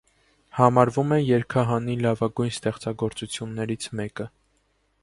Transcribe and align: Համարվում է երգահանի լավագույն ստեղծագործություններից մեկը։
Համարվում 0.59 1.13
է 1.17 1.19
երգահանի 1.19 1.99
լավագույն 2.07 2.53
ստեղծագործություններից 2.55 3.91
մեկը։ 4.03 4.33